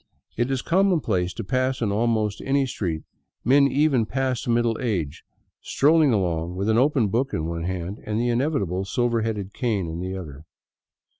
It 0.35 0.49
is 0.49 0.63
commonplace 0.63 1.31
to 1.35 1.43
pass 1.43 1.79
in 1.79 1.91
almost 1.91 2.41
any 2.43 2.65
street 2.65 3.03
men 3.45 3.67
even 3.67 4.07
past 4.07 4.47
middle 4.47 4.75
age 4.81 5.23
scrolling 5.63 6.11
along 6.11 6.55
with 6.55 6.69
an 6.69 6.77
open 6.79 7.09
book 7.09 7.35
in 7.35 7.45
one 7.45 7.65
hand 7.65 7.99
and 8.03 8.19
the 8.19 8.29
inevitable 8.29 8.83
silver 8.83 9.21
headed 9.21 9.53
cane 9.53 9.87
in 9.87 9.99
the 9.99 10.17
other. 10.17 10.43